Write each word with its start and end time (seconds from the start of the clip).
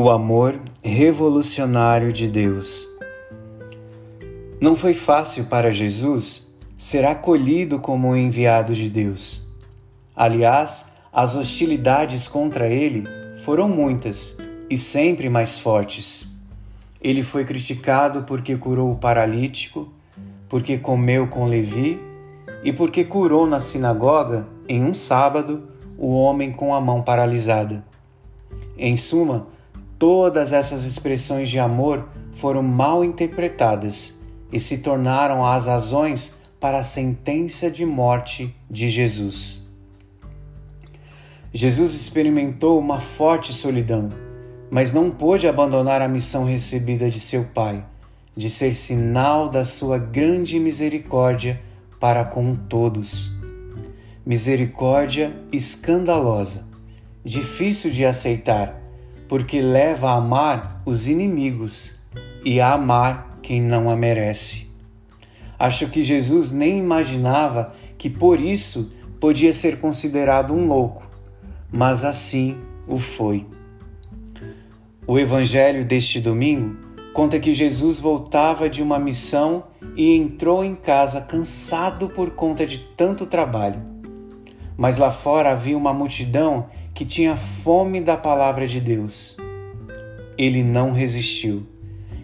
O 0.00 0.10
amor 0.10 0.60
revolucionário 0.80 2.12
de 2.12 2.28
Deus. 2.28 2.86
Não 4.60 4.76
foi 4.76 4.94
fácil 4.94 5.46
para 5.46 5.72
Jesus 5.72 6.56
ser 6.76 7.04
acolhido 7.04 7.80
como 7.80 8.14
enviado 8.14 8.72
de 8.72 8.88
Deus. 8.88 9.48
Aliás, 10.14 10.94
as 11.12 11.34
hostilidades 11.34 12.28
contra 12.28 12.68
ele 12.68 13.08
foram 13.44 13.68
muitas 13.68 14.38
e 14.70 14.78
sempre 14.78 15.28
mais 15.28 15.58
fortes. 15.58 16.32
Ele 17.02 17.24
foi 17.24 17.44
criticado 17.44 18.22
porque 18.22 18.56
curou 18.56 18.92
o 18.92 18.98
paralítico, 18.98 19.92
porque 20.48 20.78
comeu 20.78 21.26
com 21.26 21.46
Levi 21.46 22.00
e 22.62 22.72
porque 22.72 23.02
curou 23.02 23.48
na 23.48 23.58
sinagoga, 23.58 24.46
em 24.68 24.80
um 24.80 24.94
sábado, 24.94 25.64
o 25.98 26.14
homem 26.14 26.52
com 26.52 26.72
a 26.72 26.80
mão 26.80 27.02
paralisada. 27.02 27.84
Em 28.78 28.94
suma, 28.94 29.57
Todas 29.98 30.52
essas 30.52 30.84
expressões 30.84 31.48
de 31.48 31.58
amor 31.58 32.08
foram 32.34 32.62
mal 32.62 33.04
interpretadas 33.04 34.16
e 34.52 34.60
se 34.60 34.78
tornaram 34.78 35.44
as 35.44 35.66
razões 35.66 36.36
para 36.60 36.78
a 36.78 36.84
sentença 36.84 37.68
de 37.68 37.84
morte 37.84 38.54
de 38.70 38.88
Jesus. 38.90 39.66
Jesus 41.52 41.94
experimentou 41.94 42.78
uma 42.78 43.00
forte 43.00 43.52
solidão, 43.52 44.10
mas 44.70 44.92
não 44.92 45.10
pôde 45.10 45.48
abandonar 45.48 46.00
a 46.00 46.08
missão 46.08 46.44
recebida 46.44 47.10
de 47.10 47.18
seu 47.18 47.46
Pai, 47.46 47.84
de 48.36 48.48
ser 48.48 48.74
sinal 48.74 49.48
da 49.48 49.64
sua 49.64 49.98
grande 49.98 50.60
misericórdia 50.60 51.60
para 51.98 52.24
com 52.24 52.54
todos. 52.54 53.36
Misericórdia 54.24 55.34
escandalosa, 55.50 56.68
difícil 57.24 57.90
de 57.90 58.04
aceitar 58.04 58.77
porque 59.28 59.60
leva 59.60 60.10
a 60.10 60.16
amar 60.16 60.82
os 60.86 61.06
inimigos 61.06 61.98
e 62.44 62.60
a 62.60 62.72
amar 62.72 63.38
quem 63.42 63.60
não 63.60 63.90
a 63.90 63.96
merece. 63.96 64.70
Acho 65.58 65.88
que 65.88 66.02
Jesus 66.02 66.52
nem 66.52 66.78
imaginava 66.78 67.74
que 67.98 68.08
por 68.08 68.40
isso 68.40 68.94
podia 69.20 69.52
ser 69.52 69.80
considerado 69.80 70.54
um 70.54 70.66
louco, 70.66 71.02
mas 71.70 72.04
assim 72.04 72.56
o 72.86 72.98
foi. 72.98 73.46
O 75.06 75.18
evangelho 75.18 75.84
deste 75.84 76.20
domingo 76.20 76.76
conta 77.12 77.40
que 77.40 77.52
Jesus 77.52 77.98
voltava 77.98 78.68
de 78.70 78.82
uma 78.82 78.98
missão 78.98 79.64
e 79.96 80.14
entrou 80.14 80.64
em 80.64 80.74
casa 80.74 81.20
cansado 81.20 82.08
por 82.08 82.30
conta 82.30 82.64
de 82.64 82.78
tanto 82.78 83.26
trabalho. 83.26 83.80
Mas 84.76 84.98
lá 84.98 85.10
fora 85.10 85.50
havia 85.50 85.76
uma 85.76 85.92
multidão 85.92 86.66
que 86.98 87.04
tinha 87.04 87.36
fome 87.36 88.00
da 88.00 88.16
palavra 88.16 88.66
de 88.66 88.80
Deus. 88.80 89.36
Ele 90.36 90.64
não 90.64 90.90
resistiu 90.90 91.64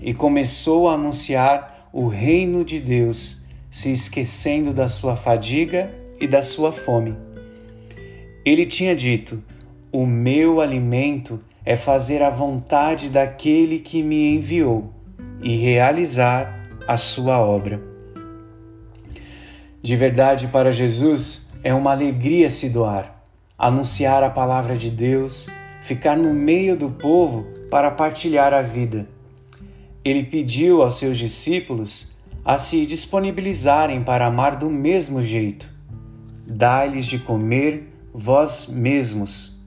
e 0.02 0.12
começou 0.12 0.88
a 0.88 0.94
anunciar 0.94 1.88
o 1.92 2.08
reino 2.08 2.64
de 2.64 2.80
Deus, 2.80 3.44
se 3.70 3.92
esquecendo 3.92 4.74
da 4.74 4.88
sua 4.88 5.14
fadiga 5.14 5.94
e 6.20 6.26
da 6.26 6.42
sua 6.42 6.72
fome. 6.72 7.14
Ele 8.44 8.66
tinha 8.66 8.96
dito: 8.96 9.40
O 9.92 10.04
meu 10.04 10.60
alimento 10.60 11.40
é 11.64 11.76
fazer 11.76 12.20
a 12.20 12.28
vontade 12.28 13.10
daquele 13.10 13.78
que 13.78 14.02
me 14.02 14.34
enviou 14.34 14.92
e 15.40 15.54
realizar 15.54 16.68
a 16.88 16.96
sua 16.96 17.38
obra. 17.38 17.80
De 19.80 19.94
verdade, 19.94 20.48
para 20.48 20.72
Jesus 20.72 21.52
é 21.62 21.72
uma 21.72 21.92
alegria 21.92 22.50
se 22.50 22.70
doar 22.70 23.13
anunciar 23.58 24.22
a 24.22 24.30
palavra 24.30 24.76
de 24.76 24.90
Deus, 24.90 25.48
ficar 25.80 26.16
no 26.16 26.34
meio 26.34 26.76
do 26.76 26.90
povo 26.90 27.46
para 27.70 27.90
partilhar 27.90 28.52
a 28.52 28.62
vida. 28.62 29.08
Ele 30.04 30.24
pediu 30.24 30.82
aos 30.82 30.96
seus 30.96 31.16
discípulos 31.16 32.16
a 32.44 32.58
se 32.58 32.84
disponibilizarem 32.84 34.02
para 34.02 34.26
amar 34.26 34.56
do 34.56 34.68
mesmo 34.68 35.22
jeito. 35.22 35.72
Dá-lhes 36.46 37.06
de 37.06 37.18
comer 37.18 37.90
vós 38.12 38.66
mesmos. 38.68 39.58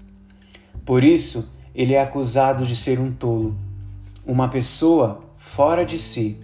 Por 0.86 1.04
isso, 1.04 1.56
ele 1.74 1.94
é 1.94 2.02
acusado 2.02 2.66
de 2.66 2.76
ser 2.76 3.00
um 3.00 3.12
tolo, 3.12 3.58
uma 4.26 4.48
pessoa 4.48 5.20
fora 5.38 5.86
de 5.86 5.98
si, 5.98 6.40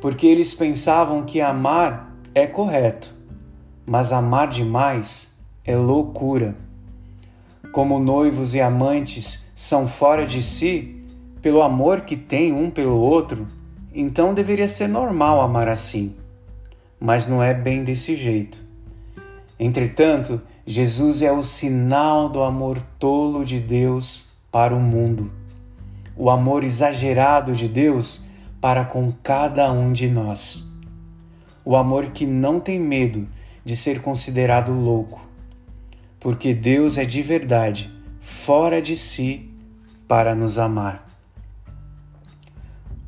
porque 0.00 0.26
eles 0.26 0.54
pensavam 0.54 1.24
que 1.24 1.40
amar 1.40 2.16
é 2.34 2.46
correto, 2.46 3.14
mas 3.84 4.12
amar 4.12 4.48
demais 4.48 5.31
é 5.64 5.76
loucura. 5.76 6.56
Como 7.72 8.00
noivos 8.00 8.54
e 8.54 8.60
amantes 8.60 9.52
são 9.54 9.86
fora 9.86 10.26
de 10.26 10.42
si 10.42 11.04
pelo 11.40 11.62
amor 11.62 12.02
que 12.02 12.16
têm 12.16 12.52
um 12.52 12.68
pelo 12.68 12.96
outro, 12.96 13.46
então 13.94 14.34
deveria 14.34 14.66
ser 14.66 14.88
normal 14.88 15.40
amar 15.40 15.68
assim. 15.68 16.16
Mas 16.98 17.28
não 17.28 17.42
é 17.42 17.54
bem 17.54 17.84
desse 17.84 18.16
jeito. 18.16 18.58
Entretanto, 19.58 20.40
Jesus 20.66 21.22
é 21.22 21.30
o 21.30 21.42
sinal 21.42 22.28
do 22.28 22.42
amor 22.42 22.80
tolo 22.98 23.44
de 23.44 23.60
Deus 23.60 24.36
para 24.50 24.74
o 24.74 24.80
mundo. 24.80 25.30
O 26.16 26.28
amor 26.28 26.64
exagerado 26.64 27.52
de 27.52 27.68
Deus 27.68 28.26
para 28.60 28.84
com 28.84 29.12
cada 29.22 29.72
um 29.72 29.92
de 29.92 30.08
nós. 30.08 30.76
O 31.64 31.76
amor 31.76 32.06
que 32.06 32.26
não 32.26 32.58
tem 32.58 32.78
medo 32.78 33.28
de 33.64 33.76
ser 33.76 34.00
considerado 34.00 34.72
louco 34.72 35.31
porque 36.22 36.54
Deus 36.54 36.98
é 36.98 37.04
de 37.04 37.20
verdade, 37.20 37.92
fora 38.20 38.80
de 38.80 38.96
si, 38.96 39.50
para 40.06 40.36
nos 40.36 40.56
amar. 40.56 41.04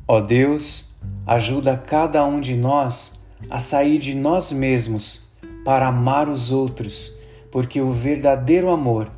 Ó 0.05 0.19
Deus, 0.19 0.97
ajuda 1.25 1.77
cada 1.77 2.25
um 2.25 2.41
de 2.41 2.57
nós 2.57 3.23
a 3.49 3.61
sair 3.61 3.99
de 3.99 4.13
nós 4.13 4.51
mesmos 4.51 5.33
para 5.63 5.87
amar 5.87 6.27
os 6.27 6.51
outros, 6.51 7.17
porque 7.49 7.79
o 7.79 7.93
verdadeiro 7.93 8.69
amor 8.69 9.09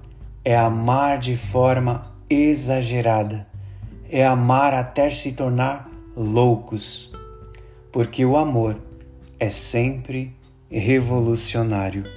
é 0.45 0.55
amar 0.55 1.17
de 1.17 1.35
forma 1.35 2.03
exagerada, 2.29 3.47
é 4.11 4.23
amar 4.23 4.75
até 4.75 5.09
se 5.09 5.33
tornar 5.33 5.89
loucos, 6.15 7.15
porque 7.91 8.23
o 8.23 8.37
amor 8.37 8.77
é 9.39 9.49
sempre 9.49 10.35
revolucionário. 10.69 12.16